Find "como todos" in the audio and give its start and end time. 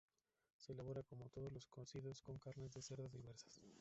1.03-1.53